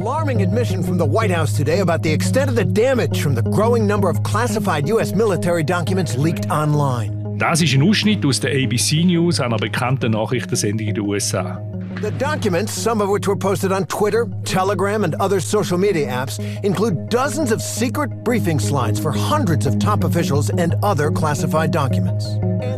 [0.00, 3.42] alarming admission from the White House today about the extent of the damage from the
[3.42, 5.12] growing number of classified U.S.
[5.14, 7.36] military documents leaked online.
[7.38, 11.60] Das ist ein Ausschnitt aus der ABC News, einer bekannten Nachrichtensendung in den USA.
[12.00, 16.38] The documents, some of which were posted on Twitter, Telegram, and other social media apps,
[16.64, 22.24] include dozens of secret briefing slides for hundreds of top officials and other classified documents.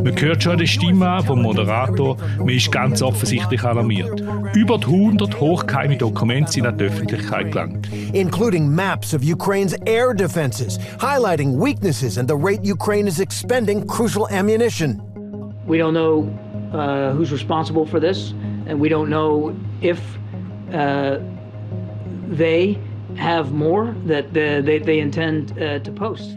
[0.02, 4.20] Man hört schon die Stimme vom Moderator, man ist ganz offensichtlich alarmiert.
[4.56, 7.88] Über 100 hochgeheime Dokumente sind an die Öffentlichkeit gelangt.
[8.12, 14.26] Including maps of Ukraine's air defenses, highlighting weaknesses and the rate Ukraine is expending crucial
[14.30, 15.00] ammunition.
[15.64, 16.26] We don't know
[16.72, 18.34] uh, who's responsible for this.
[18.66, 19.98] and we don't know if
[20.72, 21.18] uh,
[22.28, 22.78] they
[23.16, 26.36] have more that they, they intend uh, to post.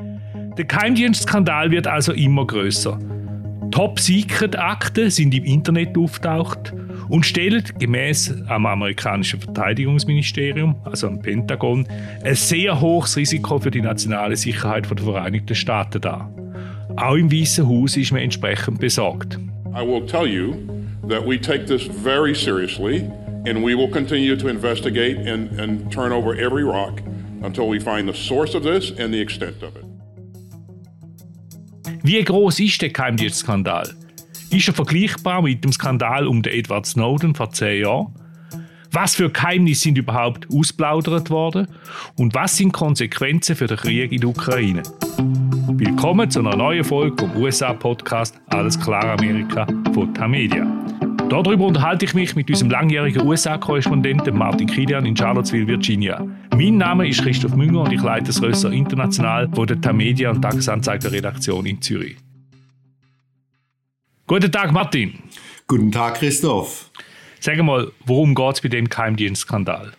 [0.58, 2.98] Der Geheimdienstskandal wird also immer größer.
[3.72, 6.74] Top-Secret-Akten sind im Internet auftaucht
[7.10, 11.86] und stellen gemäß am amerikanischen Verteidigungsministerium, also am Pentagon,
[12.24, 16.32] ein sehr hohes Risiko für die nationale Sicherheit der Vereinigten Staaten dar.
[16.96, 19.38] Auch im Weißen Haus ist man entsprechend besorgt.
[19.76, 20.54] I will tell you
[21.04, 23.12] that we take this very seriously
[23.46, 27.02] and we will continue to investigate and, and turn over every rock
[27.44, 29.84] until we find the source of this and the extent of it.
[32.04, 33.94] Wie groß ist der Geheimdienstskandal?
[34.50, 38.14] Ist er vergleichbar mit dem Skandal um den Edward Snowden vor zehn Jahren?
[38.92, 41.68] Was für Geheimnisse sind überhaupt ausplaudert worden?
[42.16, 44.84] Und was sind Konsequenzen für den Krieg in der Ukraine?
[45.68, 50.66] Willkommen zu einer neuen Folge vom USA-Podcast Alles klar Amerika von Tamedia.
[51.28, 56.26] Darüber unterhalte ich mich mit unserem langjährigen USA-Korrespondenten Martin Kilian in Charlottesville, Virginia.
[56.56, 60.42] Mein Name ist Christoph Münger und ich leite das Rösser International von der Tamedia und
[60.42, 62.18] Tagesanzeiger Redaktion in Zürich.
[64.28, 65.16] Guten Tag, Martin.
[65.68, 66.92] Guten Tag, Christoph.
[67.40, 69.94] Sag mal, worum geht es bei dem Geheimdienstskandal?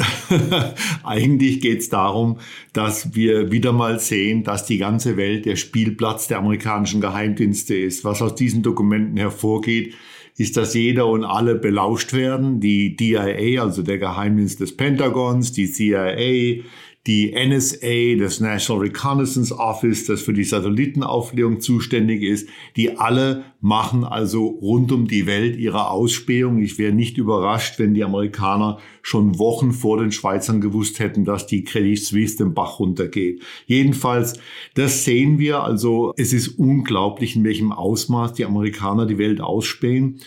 [1.04, 2.38] Eigentlich geht es darum,
[2.72, 8.04] dass wir wieder mal sehen, dass die ganze Welt der Spielplatz der amerikanischen Geheimdienste ist.
[8.04, 9.94] Was aus diesen Dokumenten hervorgeht,
[10.36, 12.60] ist, dass jeder und alle belauscht werden.
[12.60, 16.62] Die DIA, also der Geheimdienst des Pentagons, die CIA,
[17.06, 24.04] die NSA, das National Reconnaissance Office, das für die Satellitenaufklärung zuständig ist, die alle machen
[24.04, 26.58] also rund um die Welt ihre Ausspähung.
[26.58, 31.46] Ich wäre nicht überrascht, wenn die Amerikaner schon Wochen vor den Schweizern gewusst hätten, dass
[31.46, 33.42] die Credit Suisse den Bach runtergeht.
[33.64, 34.38] Jedenfalls,
[34.74, 35.62] das sehen wir.
[35.62, 40.20] Also es ist unglaublich, in welchem Ausmaß die Amerikaner die Welt ausspähen.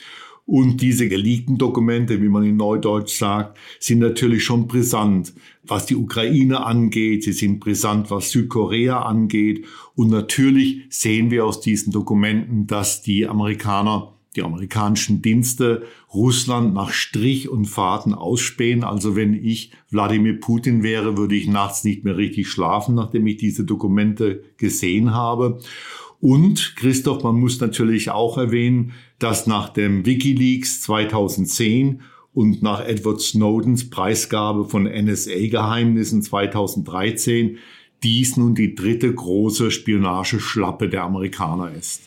[0.45, 5.33] Und diese geleakten Dokumente, wie man in Neudeutsch sagt, sind natürlich schon brisant,
[5.63, 7.23] was die Ukraine angeht.
[7.23, 9.65] Sie sind brisant, was Südkorea angeht.
[9.95, 15.83] Und natürlich sehen wir aus diesen Dokumenten, dass die Amerikaner die amerikanischen Dienste
[16.13, 18.83] Russland nach Strich und Faden ausspähen.
[18.83, 23.37] Also wenn ich Wladimir Putin wäre, würde ich nachts nicht mehr richtig schlafen, nachdem ich
[23.37, 25.59] diese Dokumente gesehen habe.
[26.23, 31.99] Und Christoph, man muss natürlich auch erwähnen, dass nach dem Wikileaks 2010
[32.33, 37.57] und nach Edward Snowdens Preisgabe von NSA-Geheimnissen 2013
[38.03, 42.03] dies nun die dritte große Spionageschlappe der Amerikaner ist.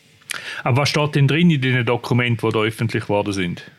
[0.65, 3.71] Aber was steht denn drin in den Dokumenten, die da öffentlich geworden sind?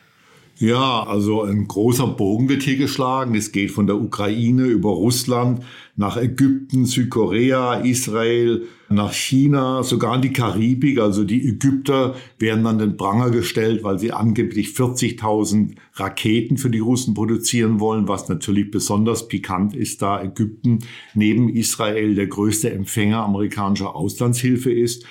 [0.59, 3.35] Ja, also ein großer Bogen wird hier geschlagen.
[3.35, 5.63] Es geht von der Ukraine über Russland
[5.95, 10.97] nach Ägypten, Südkorea, Israel, nach China, sogar in die Karibik.
[10.97, 16.79] Also die Ägypter werden an den Pranger gestellt, weil sie angeblich 40.000 Raketen für die
[16.79, 20.79] Russen produzieren wollen, was natürlich besonders pikant ist, da Ägypten
[21.13, 25.05] neben Israel der größte Empfänger amerikanischer Auslandshilfe ist.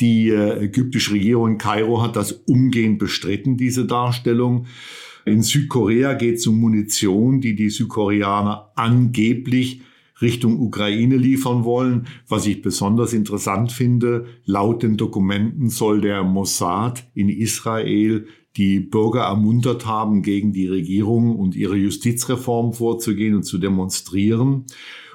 [0.00, 4.66] Die äh, ägyptische Regierung in Kairo hat das umgehend bestritten, diese Darstellung.
[5.24, 9.82] In Südkorea geht es um Munition, die die Südkoreaner angeblich
[10.20, 12.06] Richtung Ukraine liefern wollen.
[12.28, 18.26] Was ich besonders interessant finde, laut den Dokumenten soll der Mossad in Israel
[18.56, 24.66] die Bürger ermuntert haben, gegen die Regierung und ihre Justizreform vorzugehen und zu demonstrieren.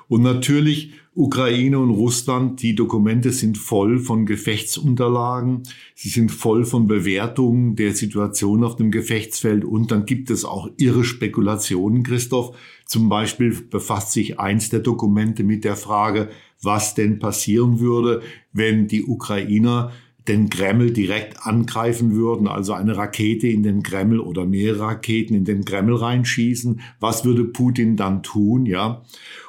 [0.08, 5.64] Und natürlich Ukraine und Russland, die Dokumente sind voll von Gefechtsunterlagen,
[5.96, 10.70] sie sind voll von Bewertungen der Situation auf dem Gefechtsfeld und dann gibt es auch
[10.78, 12.56] irre Spekulationen, Christoph.
[12.86, 16.30] Zum Beispiel befasst sich eins der Dokumente mit der Frage,
[16.62, 18.22] was denn passieren würde,
[18.54, 19.92] wenn die Ukrainer
[20.28, 25.46] den Kreml direkt angreifen würden, also eine Rakete in den Kreml oder mehrere Raketen in
[25.46, 29.04] den Kreml reinschießen, was würde Putin dann tun, ja?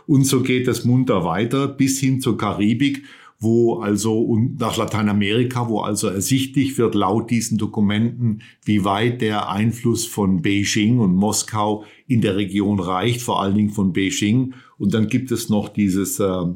[0.07, 3.03] Und so geht es munter weiter bis hin zur Karibik,
[3.41, 10.07] wo also nach Lateinamerika, wo also ersichtlich wird laut diesen Dokumenten, wie weit der Einfluss
[10.07, 14.55] von Beijing und Moskau in der Region reicht, vor allen Dingen von Beijing.
[14.77, 16.47] Und dann gibt es noch dieses äh,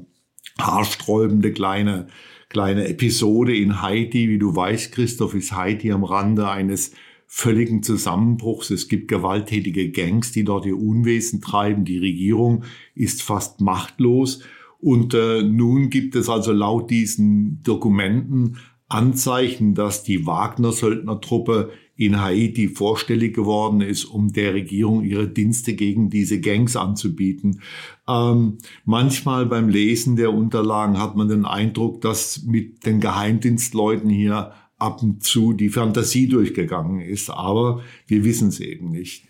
[0.59, 2.09] haarsträubende kleine
[2.53, 4.29] kleine Episode in Haiti.
[4.29, 6.93] Wie du weißt, Christoph, ist Haiti am Rande eines
[7.27, 8.69] völligen Zusammenbruchs.
[8.69, 11.87] Es gibt gewalttätige Gangs, die dort ihr Unwesen treiben.
[11.87, 12.65] Die Regierung
[12.95, 14.43] ist fast machtlos.
[14.81, 18.59] Und äh, nun gibt es also laut diesen Dokumenten
[18.89, 21.71] Anzeichen, dass die Wagner-Söldnertruppe
[22.05, 27.61] in Haiti vorstellig geworden ist, um der Regierung ihre Dienste gegen diese Gangs anzubieten.
[28.09, 34.53] Ähm, manchmal beim Lesen der Unterlagen hat man den Eindruck, dass mit den Geheimdienstleuten hier
[34.79, 37.31] ab und zu die Fantasie durchgegangen ist.
[37.31, 39.25] Aber wir wissen es eben nicht.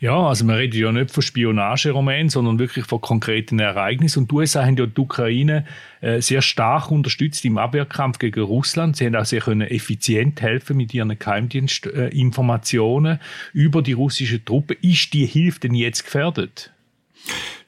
[0.00, 4.20] Ja, also man redet ja nicht von Spionageroman, sondern wirklich von konkreten Ereignissen.
[4.20, 5.64] Und die USA haben ja die Ukraine
[6.00, 8.96] äh, sehr stark unterstützt im Abwehrkampf gegen Russland.
[8.96, 13.20] Sie haben auch sehr können effizient helfen mit ihren Geheimdienstinformationen äh,
[13.52, 14.76] über die russische Truppe.
[14.82, 16.72] Ist die Hilfe denn jetzt gefährdet?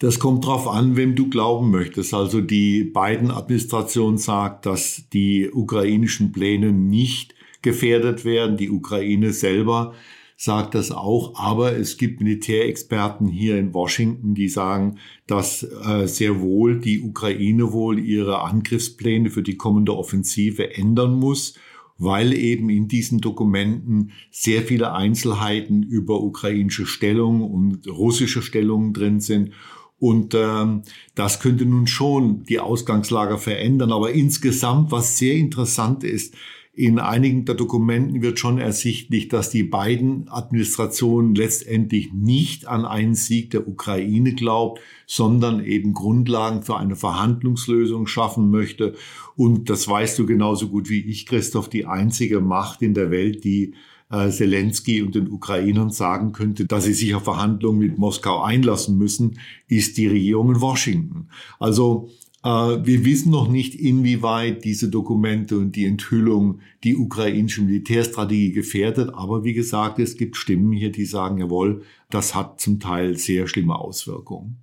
[0.00, 2.14] Das kommt darauf an, wem du glauben möchtest.
[2.14, 8.56] Also die beiden Administration sagt, dass die ukrainischen Pläne nicht gefährdet werden.
[8.56, 9.94] Die Ukraine selber
[10.36, 11.38] sagt das auch.
[11.38, 17.72] Aber es gibt Militärexperten hier in Washington, die sagen, dass äh, sehr wohl die Ukraine
[17.72, 21.54] wohl ihre Angriffspläne für die kommende Offensive ändern muss
[21.98, 29.20] weil eben in diesen Dokumenten sehr viele Einzelheiten über ukrainische Stellung und russische Stellungen drin
[29.20, 29.52] sind.
[29.98, 30.82] Und ähm,
[31.14, 33.92] das könnte nun schon die Ausgangslage verändern.
[33.92, 36.34] Aber insgesamt, was sehr interessant ist,
[36.76, 43.14] in einigen der Dokumenten wird schon ersichtlich, dass die beiden Administrationen letztendlich nicht an einen
[43.14, 48.94] Sieg der Ukraine glaubt, sondern eben Grundlagen für eine Verhandlungslösung schaffen möchte.
[49.36, 53.44] Und das weißt du genauso gut wie ich, Christoph, die einzige Macht in der Welt,
[53.44, 53.74] die
[54.10, 58.98] äh, Zelensky und den Ukrainern sagen könnte, dass sie sich auf Verhandlungen mit Moskau einlassen
[58.98, 59.38] müssen,
[59.68, 61.28] ist die Regierung in Washington.
[61.60, 62.10] Also
[62.44, 69.14] wir wissen noch nicht, inwieweit diese Dokumente und die Enthüllung die ukrainische Militärstrategie gefährdet.
[69.14, 73.48] Aber wie gesagt, es gibt Stimmen hier, die sagen, jawohl, das hat zum Teil sehr
[73.48, 74.58] schlimme Auswirkungen.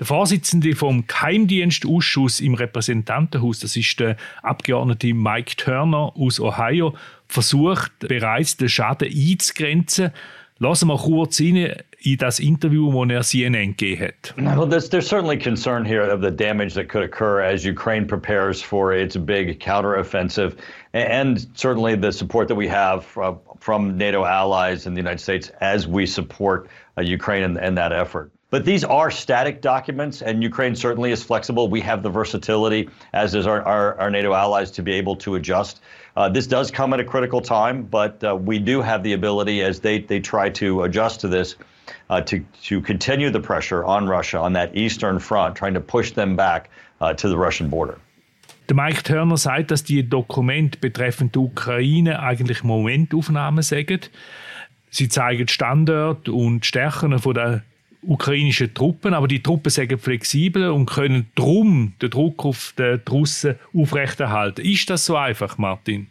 [0.00, 6.94] Der Vorsitzende vom Geheimdienstausschuss im Repräsentantenhaus, das ist der Abgeordnete Mike Turner aus Ohio,
[7.28, 10.10] versucht bereits den Schaden einzugrenzen.
[10.58, 13.74] Lassen wir kurz rein in das Interview, das er CNN.
[14.36, 18.60] Well, there's, there's certainly concern here of the damage that could occur as Ukraine prepares
[18.60, 20.58] for its big counteroffensive,
[20.92, 25.50] and certainly the support that we have from, from NATO allies in the United States
[25.60, 26.68] as we support
[26.98, 28.30] uh, Ukraine and, in that effort.
[28.50, 31.68] But these are static documents, and Ukraine certainly is flexible.
[31.68, 35.34] We have the versatility, as is our, our, our NATO allies, to be able to
[35.34, 35.80] adjust.
[36.16, 39.62] Uh, this does come at a critical time, but uh, we do have the ability,
[39.62, 41.56] as they, they try to adjust to this,
[42.10, 46.12] uh, to, to continue the pressure on Russia on that eastern front, trying to push
[46.12, 46.70] them back
[47.00, 47.98] uh, to the Russian border.
[48.68, 54.00] Der Mike Turner sagt, dass die Dokumente betreffend die Ukraine eigentlich Momentaufnahmen sagen.
[54.90, 57.62] Sie zeigen Standort und Stärken der
[58.06, 63.56] ukrainischen Truppen, aber die Truppen sind flexibel und können drum den Druck auf die Russen
[63.74, 64.64] aufrechterhalten.
[64.64, 66.06] Ist das so einfach, Martin?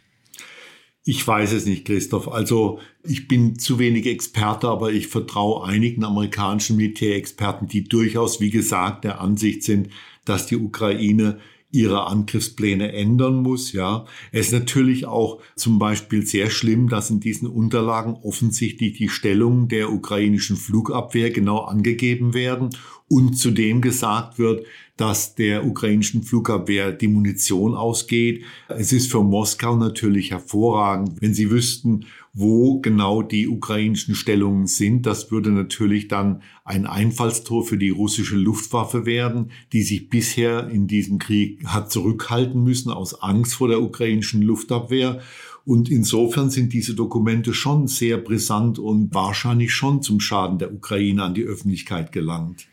[1.06, 2.28] Ich weiß es nicht, Christoph.
[2.32, 8.50] Also ich bin zu wenig Experte, aber ich vertraue einigen amerikanischen Militärexperten, die durchaus, wie
[8.50, 9.90] gesagt, der Ansicht sind,
[10.24, 11.38] dass die Ukraine
[11.70, 13.72] ihre Angriffspläne ändern muss.
[13.72, 19.08] Ja, es ist natürlich auch zum Beispiel sehr schlimm, dass in diesen Unterlagen offensichtlich die
[19.10, 22.70] Stellung der ukrainischen Flugabwehr genau angegeben werden
[23.14, 24.66] und zudem gesagt wird,
[24.96, 28.42] dass der ukrainischen Flugabwehr die Munition ausgeht.
[28.66, 35.06] Es ist für Moskau natürlich hervorragend, wenn sie wüssten, wo genau die ukrainischen Stellungen sind.
[35.06, 40.88] Das würde natürlich dann ein Einfallstor für die russische Luftwaffe werden, die sich bisher in
[40.88, 45.20] diesem Krieg hat zurückhalten müssen aus Angst vor der ukrainischen Luftabwehr.
[45.64, 51.22] Und insofern sind diese Dokumente schon sehr brisant und wahrscheinlich schon zum Schaden der Ukraine
[51.22, 52.66] an die Öffentlichkeit gelangt.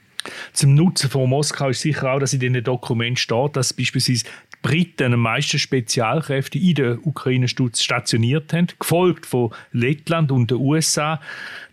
[0.54, 4.58] Zum Nutzen von Moskau ist sicher auch, dass in den Dokument steht, dass beispielsweise die
[4.62, 11.20] Briten am meisten Spezialkräfte in der Ukraine stationiert haben, gefolgt von Lettland und den USA.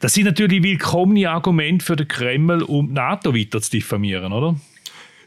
[0.00, 4.57] Das sind natürlich willkommene Argumente für den Kreml, um die NATO weiter zu diffamieren, oder?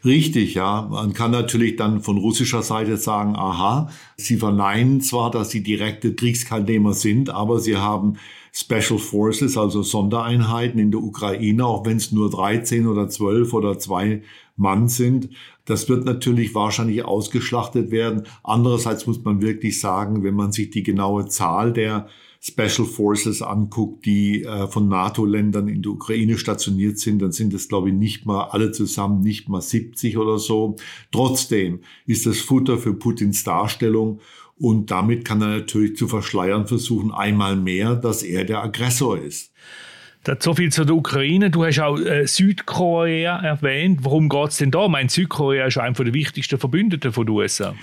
[0.04, 0.88] Richtig, ja.
[0.90, 6.14] Man kann natürlich dann von russischer Seite sagen, aha, sie verneinen zwar, dass sie direkte
[6.14, 8.14] Kriegsteilnehmer sind, aber sie haben
[8.52, 13.78] Special Forces, also Sondereinheiten in der Ukraine, auch wenn es nur 13 oder 12 oder
[13.78, 14.22] zwei
[14.56, 15.30] Mann sind.
[15.66, 18.24] Das wird natürlich wahrscheinlich ausgeschlachtet werden.
[18.42, 22.08] Andererseits muss man wirklich sagen, wenn man sich die genaue Zahl der
[22.44, 27.68] Special Forces anguckt, die äh, von NATO-Ländern in der Ukraine stationiert sind, dann sind es,
[27.68, 30.74] glaube ich, nicht mal alle zusammen, nicht mal 70 oder so.
[31.12, 34.18] Trotzdem ist das Futter für Putins Darstellung
[34.58, 39.52] und damit kann er natürlich zu verschleiern versuchen, einmal mehr, dass er der Aggressor ist.
[40.38, 41.50] So viel zu der Ukraine.
[41.50, 44.00] Du hast auch äh, Südkorea erwähnt.
[44.02, 44.86] Worum geht es denn da?
[44.86, 47.74] Mein Südkorea ist einer der wichtigsten Verbündeten den USA.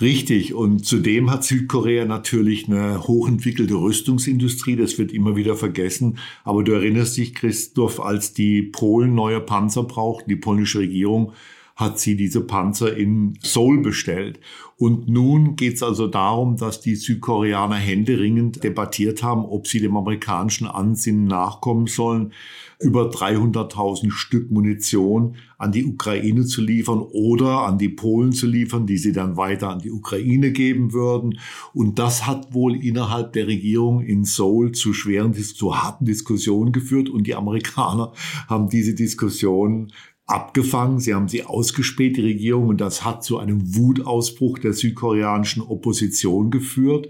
[0.00, 0.54] Richtig.
[0.54, 4.76] Und zudem hat Südkorea natürlich eine hochentwickelte Rüstungsindustrie.
[4.76, 6.18] Das wird immer wieder vergessen.
[6.44, 11.32] Aber du erinnerst dich, Christoph, als die Polen neue Panzer brauchten, die polnische Regierung
[11.78, 14.40] hat sie diese Panzer in Seoul bestellt.
[14.76, 19.96] Und nun geht es also darum, dass die Südkoreaner händeringend debattiert haben, ob sie dem
[19.96, 22.32] amerikanischen Ansinnen nachkommen sollen,
[22.80, 28.86] über 300.000 Stück Munition an die Ukraine zu liefern oder an die Polen zu liefern,
[28.86, 31.38] die sie dann weiter an die Ukraine geben würden.
[31.74, 37.08] Und das hat wohl innerhalb der Regierung in Seoul zu schweren, zu harten Diskussionen geführt.
[37.08, 38.12] Und die Amerikaner
[38.48, 39.92] haben diese Diskussionen
[40.28, 45.62] abgefangen, sie haben sie ausgespäht, die Regierung, und das hat zu einem Wutausbruch der südkoreanischen
[45.62, 47.08] Opposition geführt.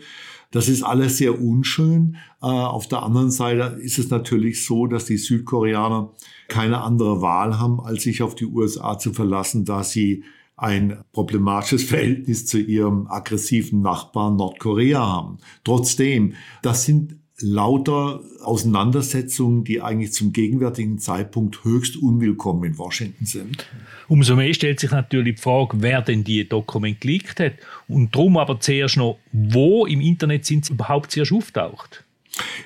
[0.50, 2.16] Das ist alles sehr unschön.
[2.40, 6.14] Äh, auf der anderen Seite ist es natürlich so, dass die Südkoreaner
[6.46, 10.24] keine andere Wahl haben, als sich auf die USA zu verlassen, da sie
[10.56, 15.38] ein problematisches Verhältnis zu ihrem aggressiven Nachbarn Nordkorea haben.
[15.64, 23.66] Trotzdem, das sind lauter Auseinandersetzungen, die eigentlich zum gegenwärtigen Zeitpunkt höchst unwillkommen in Washington sind.
[24.08, 27.52] Umso mehr stellt sich natürlich die Frage, wer denn die Dokumente geleakt hat
[27.86, 32.04] und darum aber zuerst noch, wo im Internet sind sie überhaupt zuerst auftaucht.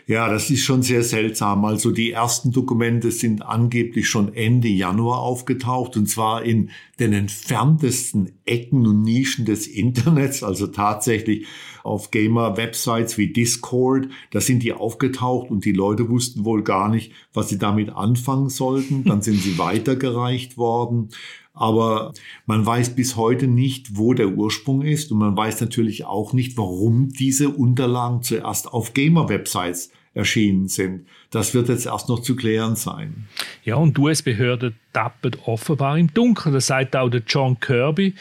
[0.07, 1.64] Ja, das ist schon sehr seltsam.
[1.64, 8.33] Also die ersten Dokumente sind angeblich schon Ende Januar aufgetaucht und zwar in den entferntesten
[8.45, 11.47] Ecken und Nischen des Internets, also tatsächlich
[11.83, 14.09] auf Gamer-Websites wie Discord.
[14.31, 18.50] Da sind die aufgetaucht und die Leute wussten wohl gar nicht, was sie damit anfangen
[18.50, 19.05] sollten.
[19.05, 21.11] Dann sind sie weitergereicht worden.
[21.54, 22.12] Aber
[22.47, 26.56] man weiß bis heute nicht, wo der Ursprung ist und man weiß natürlich auch nicht,
[26.56, 31.06] warum diese Unterlagen zuerst auf Gamer-Websites erschienen sind.
[31.30, 33.26] Das wird jetzt erst noch zu klären sein.
[33.64, 36.54] Ja, und die US-Behörde tappet offenbar im Dunkeln.
[36.54, 38.14] Das sagt auch der John Kirby,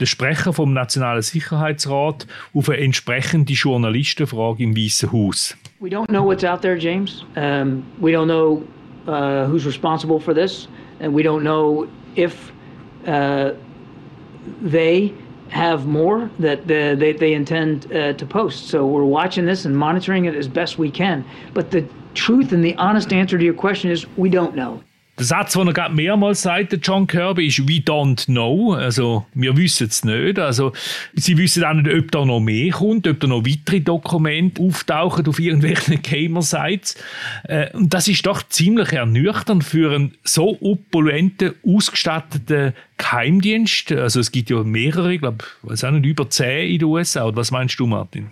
[0.00, 5.56] der Sprecher vom Nationalen Sicherheitsrat, auf eine entsprechende Journalistenfrage im Weißen Haus.
[5.80, 7.24] We don't know what's out there, James.
[7.36, 8.62] Um, we don't know
[9.06, 10.68] uh, who's responsible for this,
[11.00, 11.86] and we don't know
[12.16, 12.52] if
[13.06, 13.52] uh,
[14.60, 15.14] they
[15.48, 18.68] have more that the, they, they intend uh, to post.
[18.68, 21.24] So we're watching this and monitoring it as best we can.
[21.54, 24.82] But the truth and the honest answer to your question is we don't know.
[25.20, 28.72] Der Satz, den er gerade mehrmals sagt, John Kirby, ist «We don't know».
[28.72, 30.38] Also, wir wissen es nicht.
[30.38, 30.72] Also,
[31.12, 35.26] sie wissen auch nicht, ob da noch mehr kommt, ob da noch weitere Dokumente auftauchen
[35.26, 36.96] auf irgendwelchen Gamer-Sites.
[37.44, 43.92] Äh, und das ist doch ziemlich ernüchternd für einen so opulenten, ausgestatteten Geheimdienst.
[43.92, 47.26] Also, es gibt ja mehrere, ich glaube, was auch nicht, über zehn in den USA.
[47.26, 48.30] Oder was meinst du, Martin?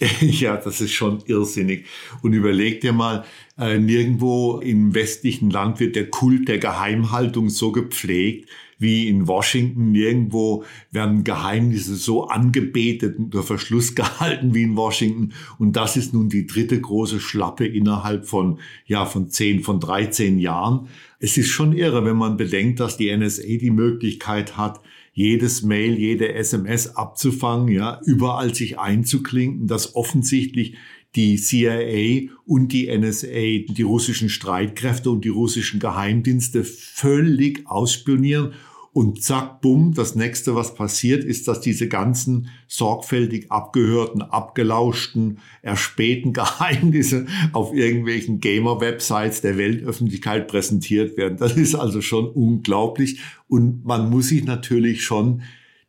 [0.20, 1.86] Ja, das ist schon irrsinnig.
[2.22, 3.24] Und überleg dir mal,
[3.58, 9.90] äh, nirgendwo im westlichen Land wird der Kult der Geheimhaltung so gepflegt wie in Washington.
[9.90, 15.32] Nirgendwo werden Geheimnisse so angebetet unter Verschluss gehalten wie in Washington.
[15.58, 20.38] Und das ist nun die dritte große Schlappe innerhalb von, ja, von zehn, von 13
[20.38, 20.88] Jahren.
[21.18, 24.80] Es ist schon irre, wenn man bedenkt, dass die NSA die Möglichkeit hat,
[25.18, 30.76] jedes Mail, jede SMS abzufangen, ja, überall sich einzuklinken, dass offensichtlich
[31.16, 38.52] die CIA und die NSA, die russischen Streitkräfte und die russischen Geheimdienste völlig ausspionieren
[38.98, 46.32] und zack, bumm, das nächste, was passiert, ist, dass diese ganzen sorgfältig abgehörten, abgelauschten, erspähten
[46.32, 51.38] Geheimnisse auf irgendwelchen Gamer-Websites der Weltöffentlichkeit präsentiert werden.
[51.38, 53.20] Das ist also schon unglaublich.
[53.46, 55.42] Und man muss sich natürlich schon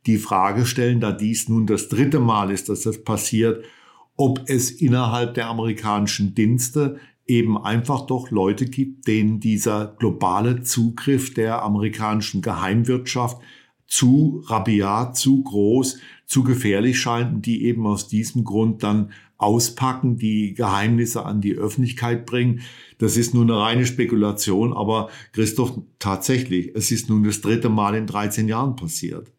[0.06, 3.64] die Frage stellen, da dies nun das dritte Mal ist, dass das passiert,
[4.16, 7.00] ob es innerhalb der amerikanischen Dienste
[7.30, 13.40] eben einfach doch Leute gibt, denen dieser globale Zugriff der amerikanischen Geheimwirtschaft
[13.86, 20.18] zu rabiat, zu groß, zu gefährlich scheint und die eben aus diesem Grund dann auspacken,
[20.18, 22.60] die Geheimnisse an die Öffentlichkeit bringen.
[22.98, 27.94] Das ist nur eine reine Spekulation, aber Christoph, tatsächlich, es ist nun das dritte Mal
[27.94, 29.30] in 13 Jahren passiert.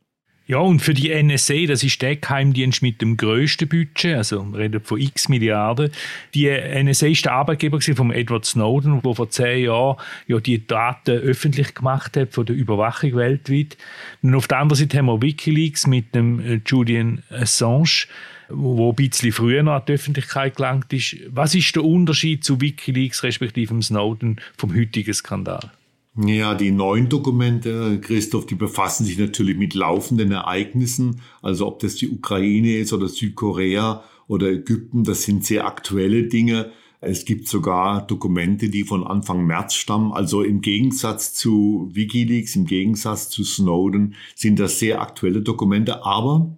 [0.52, 4.60] Ja, und für die NSA, das ist der Geheimdienst mit dem grössten Budget, also wir
[4.60, 5.92] reden von x Milliarden.
[6.34, 9.96] Die NSA ist der Arbeitgeber von Edward Snowden, der vor zehn Jahren
[10.28, 13.78] ja die Daten öffentlich gemacht hat von der Überwachung weltweit.
[14.22, 18.08] Und auf der anderen Seite haben wir Wikileaks mit dem äh, Julian Assange,
[18.50, 21.16] wo ein bisschen früher noch an die Öffentlichkeit gelangt ist.
[21.30, 25.72] Was ist der Unterschied zu Wikileaks respektive Snowden vom heutigen Skandal?
[26.18, 31.22] Ja, die neuen Dokumente, Christoph, die befassen sich natürlich mit laufenden Ereignissen.
[31.42, 36.72] Also ob das die Ukraine ist oder Südkorea oder Ägypten, das sind sehr aktuelle Dinge.
[37.00, 40.12] Es gibt sogar Dokumente, die von Anfang März stammen.
[40.12, 46.06] Also im Gegensatz zu Wikileaks, im Gegensatz zu Snowden sind das sehr aktuelle Dokumente.
[46.06, 46.58] Aber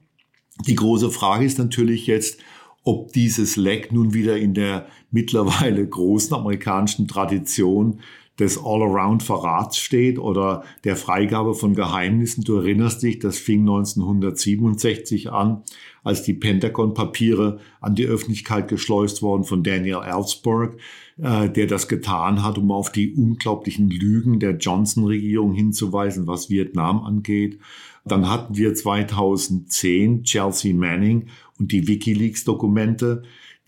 [0.67, 2.39] die große Frage ist natürlich jetzt,
[2.83, 7.99] ob dieses Leck nun wieder in der mittlerweile großen amerikanischen Tradition
[8.39, 12.43] des All-Around-Verrats steht oder der Freigabe von Geheimnissen.
[12.43, 15.63] Du erinnerst dich, das fing 1967 an,
[16.03, 20.77] als die Pentagon-Papiere an die Öffentlichkeit geschleust wurden von Daniel Ellsberg,
[21.21, 27.03] äh, der das getan hat, um auf die unglaublichen Lügen der Johnson-Regierung hinzuweisen, was Vietnam
[27.03, 27.59] angeht.
[28.03, 31.27] Dann hatten wir 2010 Chelsea Manning
[31.59, 33.23] und die Wikileaks-Dokumente.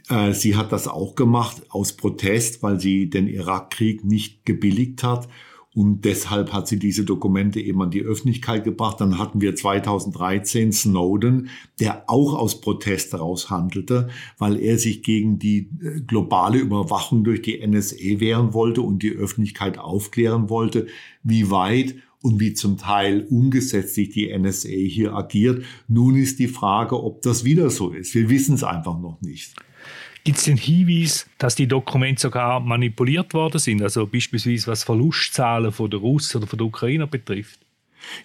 [0.09, 5.27] Äh, sie hat das auch gemacht aus Protest, weil sie den Irakkrieg nicht gebilligt hat.
[5.75, 9.01] Und deshalb hat sie diese Dokumente eben an die Öffentlichkeit gebracht.
[9.01, 11.49] Dann hatten wir 2013 Snowden,
[11.81, 14.07] der auch aus Protest daraus handelte,
[14.37, 19.11] weil er sich gegen die äh, globale Überwachung durch die NSA wehren wollte und die
[19.11, 20.87] Öffentlichkeit aufklären wollte,
[21.23, 25.65] wie weit und wie zum Teil ungesetzlich die NSA hier agiert.
[25.89, 28.15] Nun ist die Frage, ob das wieder so ist.
[28.15, 29.53] Wir wissen es einfach noch nicht.
[30.25, 33.83] Gibt es den Hinweis, dass die Dokumente sogar manipuliert worden sind?
[33.83, 37.59] Also beispielsweise was Verlustzahlen von der Russen oder von der Ukrainer betrifft?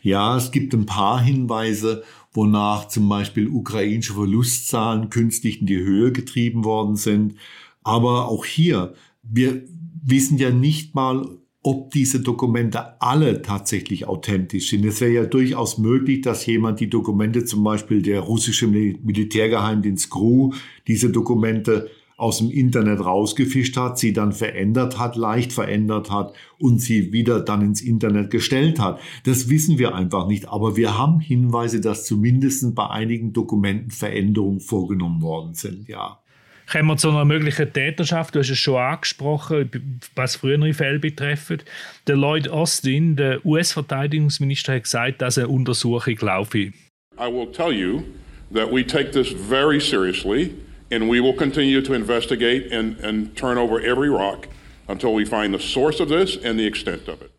[0.03, 2.03] Ja, es gibt ein paar Hinweise,
[2.33, 7.35] wonach zum Beispiel ukrainische Verlustzahlen künstlich in die Höhe getrieben worden sind.
[7.83, 9.63] Aber auch hier, wir
[10.03, 11.29] wissen ja nicht mal,
[11.63, 14.85] ob diese Dokumente alle tatsächlich authentisch sind.
[14.87, 20.55] Es wäre ja durchaus möglich, dass jemand die Dokumente, zum Beispiel der russische Militärgeheimdienst GRU,
[20.87, 26.81] diese Dokumente aus dem Internet rausgefischt hat, sie dann verändert hat, leicht verändert hat und
[26.81, 29.01] sie wieder dann ins Internet gestellt hat.
[29.25, 34.61] Das wissen wir einfach nicht, aber wir haben Hinweise, dass zumindest bei einigen Dokumenten Veränderungen
[34.61, 36.21] vorgenommen worden sind, ja.
[36.71, 38.35] Kommen wir zu einer möglichen Täterschaft.
[38.35, 41.63] Du hast es schon angesprochen, was frühere Fälle betreffen.
[42.07, 46.59] Der Lloyd Austin, der US-Verteidigungsminister, hat gesagt, dass eine Untersuchung laufe.
[47.19, 48.05] I will tell you
[48.55, 50.53] that we take this very seriously
[50.93, 54.47] and we will continue to investigate and, and turn over every rock
[54.87, 57.31] until we find the source of this and the extent of it.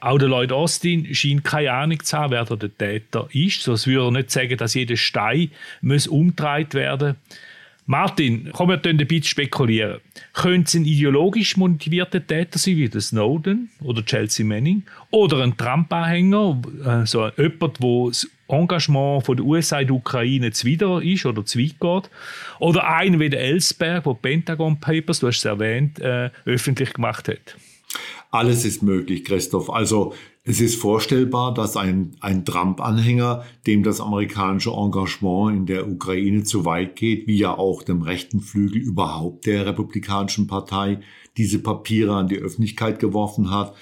[0.00, 3.62] Auch der Lloyd Austin scheint keine Ahnung zu haben, wer der Täter ist.
[3.62, 7.49] Sonst würde er nicht sagen, dass jeder Stein muss werden muss.
[7.90, 9.98] Martin, komm, wir ein bisschen spekulieren.
[10.32, 14.84] Könnte es ein ideologisch motivierter Täter sein, wie der Snowden oder Chelsea Manning?
[15.10, 21.02] Oder ein Trump-Anhänger, also jemand, der das Engagement von der USA in der Ukraine zuwider
[21.02, 22.10] ist oder zu weit geht?
[22.60, 27.26] Oder einer wie der Ellsberg, der Pentagon Papers, du hast es erwähnt, äh, öffentlich gemacht
[27.26, 27.56] hat?
[28.30, 29.70] Alles ist möglich, Christoph.
[29.70, 30.14] Also
[30.44, 36.64] es ist vorstellbar, dass ein, ein Trump-Anhänger, dem das amerikanische Engagement in der Ukraine zu
[36.64, 41.00] weit geht, wie ja auch dem rechten Flügel überhaupt der Republikanischen Partei,
[41.36, 43.74] diese Papiere an die Öffentlichkeit geworfen hat.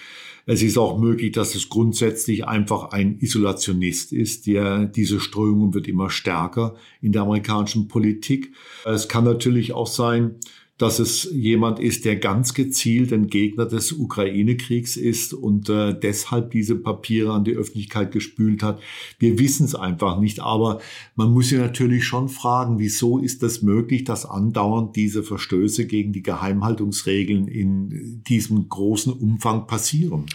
[0.46, 4.46] Es ist auch möglich, dass es grundsätzlich einfach ein Isolationist ist.
[4.46, 8.54] Der, diese Strömung wird immer stärker in der amerikanischen Politik.
[8.86, 10.36] Es kann natürlich auch sein,
[10.78, 16.52] dass es jemand ist, der ganz gezielt ein Gegner des Ukraine-Kriegs ist und äh, deshalb
[16.52, 18.80] diese Papiere an die Öffentlichkeit gespült hat.
[19.18, 20.80] Wir wissen es einfach nicht, aber
[21.16, 26.12] man muss sich natürlich schon fragen, wieso ist das möglich, dass andauernd diese Verstöße gegen
[26.12, 30.26] die Geheimhaltungsregeln in diesem großen Umfang passieren?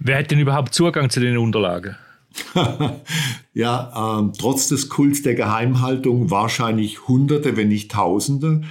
[0.00, 1.94] Wer hat denn überhaupt Zugang zu den Unterlagen?
[3.54, 8.62] ja, äh, trotz des Kults der Geheimhaltung wahrscheinlich Hunderte, wenn nicht Tausende.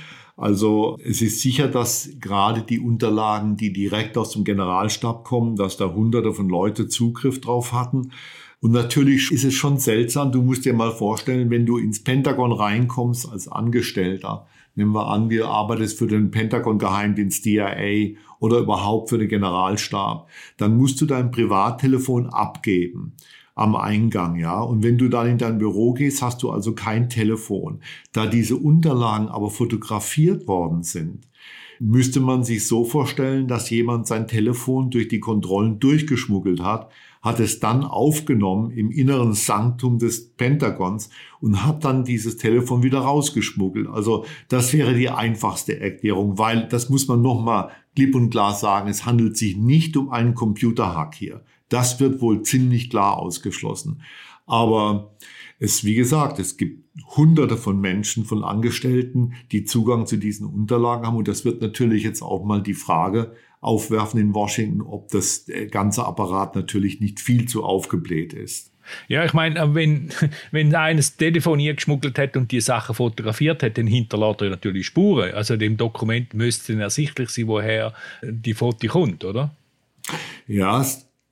[0.41, 5.77] Also es ist sicher, dass gerade die Unterlagen, die direkt aus dem Generalstab kommen, dass
[5.77, 8.11] da hunderte von Leute Zugriff drauf hatten.
[8.59, 12.51] Und natürlich ist es schon seltsam, du musst dir mal vorstellen, wenn du ins Pentagon
[12.51, 19.19] reinkommst als Angestellter, nehmen wir an, wir arbeitest für den Pentagon-Geheimdienst DIA oder überhaupt für
[19.19, 20.27] den Generalstab,
[20.57, 23.13] dann musst du dein Privattelefon abgeben.
[23.55, 24.61] Am Eingang, ja.
[24.61, 27.81] Und wenn du dann in dein Büro gehst, hast du also kein Telefon.
[28.13, 31.27] Da diese Unterlagen aber fotografiert worden sind,
[31.79, 36.91] müsste man sich so vorstellen, dass jemand sein Telefon durch die Kontrollen durchgeschmuggelt hat,
[37.23, 41.09] hat es dann aufgenommen im inneren Sanktum des Pentagons
[41.39, 43.87] und hat dann dieses Telefon wieder rausgeschmuggelt.
[43.87, 48.87] Also das wäre die einfachste Erklärung, weil das muss man nochmal klipp und klar sagen,
[48.87, 51.43] es handelt sich nicht um einen Computerhack hier.
[51.71, 54.01] Das wird wohl ziemlich klar ausgeschlossen.
[54.45, 55.15] Aber
[55.59, 56.83] es, wie gesagt, es gibt
[57.15, 61.15] hunderte von Menschen, von Angestellten, die Zugang zu diesen Unterlagen haben.
[61.15, 66.05] Und das wird natürlich jetzt auch mal die Frage aufwerfen in Washington, ob das ganze
[66.05, 68.71] Apparat natürlich nicht viel zu aufgebläht ist.
[69.07, 70.09] Ja, ich meine, äh, wenn,
[70.51, 74.87] wenn einer das Telefon geschmuggelt hat und die Sachen fotografiert hat, dann hinterlässt er natürlich
[74.87, 75.33] Spuren.
[75.33, 79.55] Also dem Dokument müsste ersichtlich sein, woher die Foto kommt, oder?
[80.47, 80.83] Ja,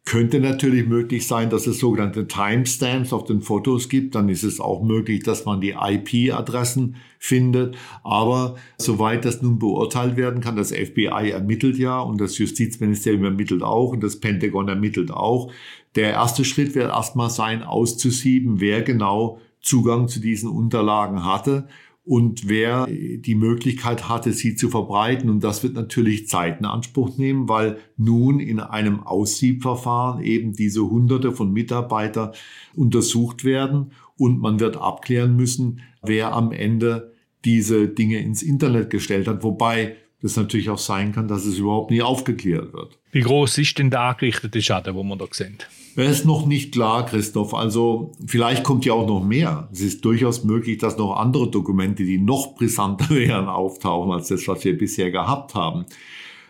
[0.09, 4.15] könnte natürlich möglich sein, dass es sogenannte Timestamps auf den Fotos gibt.
[4.15, 7.77] Dann ist es auch möglich, dass man die IP-Adressen findet.
[8.03, 13.61] Aber soweit das nun beurteilt werden kann, das FBI ermittelt ja und das Justizministerium ermittelt
[13.61, 15.51] auch und das Pentagon ermittelt auch.
[15.93, 21.67] Der erste Schritt wird erstmal sein, auszusieben, wer genau Zugang zu diesen Unterlagen hatte
[22.03, 25.29] und wer die Möglichkeit hatte, sie zu verbreiten.
[25.29, 30.89] Und das wird natürlich Zeit in Anspruch nehmen, weil nun in einem Aussiebverfahren eben diese
[30.89, 32.31] Hunderte von Mitarbeitern
[32.75, 37.13] untersucht werden und man wird abklären müssen, wer am Ende
[37.45, 39.43] diese Dinge ins Internet gestellt hat.
[39.43, 42.97] Wobei das natürlich auch sein kann, dass es überhaupt nie aufgeklärt wird.
[43.11, 45.57] Wie groß ist denn der angerichtete Schaden, wo wir da sehen?
[45.95, 47.53] Das ist noch nicht klar, Christoph.
[47.53, 49.69] Also vielleicht kommt ja auch noch mehr.
[49.71, 54.47] Es ist durchaus möglich, dass noch andere Dokumente, die noch brisanter wären, auftauchen als das,
[54.47, 55.85] was wir bisher gehabt haben.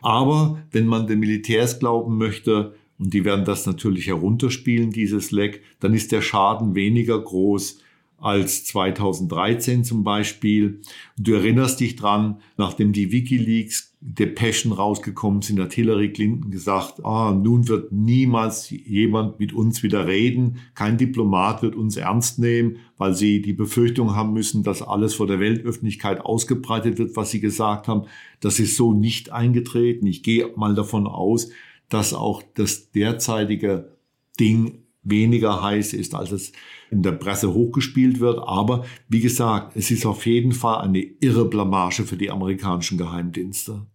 [0.02, 5.62] Aber wenn man den Militärs glauben möchte, und die werden das natürlich herunterspielen, dieses Leck,
[5.80, 7.80] dann ist der Schaden weniger groß
[8.22, 10.82] als 2013 zum Beispiel.
[11.18, 17.34] Du erinnerst dich dran, nachdem die Wikileaks Depeschen rausgekommen sind, hat Hillary Clinton gesagt, ah,
[17.34, 23.14] nun wird niemals jemand mit uns wieder reden, kein Diplomat wird uns ernst nehmen, weil
[23.14, 27.90] sie die Befürchtung haben müssen, dass alles vor der Weltöffentlichkeit ausgebreitet wird, was sie gesagt
[27.90, 28.06] haben.
[28.40, 30.08] Das ist so nicht eingetreten.
[30.08, 31.50] Ich gehe mal davon aus,
[31.90, 33.98] dass auch das derzeitige
[34.40, 36.54] Ding weniger heiß ist, als es
[36.92, 38.40] in der Presse hochgespielt wird.
[38.46, 43.86] Aber wie gesagt, es ist auf jeden Fall eine irre Blamage für die amerikanischen Geheimdienste.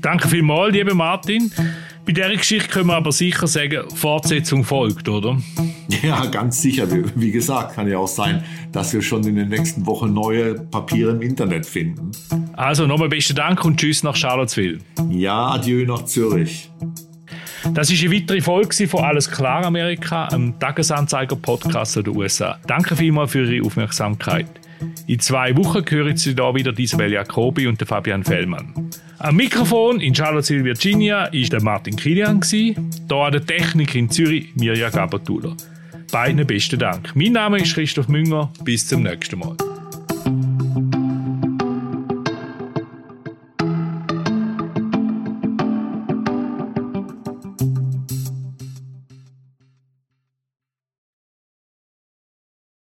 [0.00, 1.50] Danke vielmals, lieber Martin.
[2.04, 5.36] Bei der Geschichte können wir aber sicher sagen, Fortsetzung folgt, oder?
[6.02, 6.86] Ja, ganz sicher.
[7.16, 11.10] Wie gesagt, kann ja auch sein, dass wir schon in den nächsten Wochen neue Papiere
[11.10, 12.12] im Internet finden.
[12.52, 14.78] Also nochmal besten Dank und tschüss nach Charlottesville.
[15.10, 16.70] Ja, adieu nach Zürich.
[17.74, 22.58] Das ist eine weitere Folge von Alles klar Amerika, einem Tagesanzeiger-Podcast der USA.
[22.66, 24.46] Danke vielmals für Ihre Aufmerksamkeit.
[25.06, 28.90] In zwei Wochen hören Sie da wieder Isabel Jacobi und Fabian Fellmann.
[29.18, 32.40] Am Mikrofon in Charlottesville, Virginia, ist der Martin Kilian.
[32.42, 35.56] Hier an der Technik in Zürich Mirja Gabatuller.
[36.12, 37.14] Beiden besten Dank.
[37.14, 38.52] Mein Name ist Christoph Münger.
[38.64, 39.56] Bis zum nächsten Mal.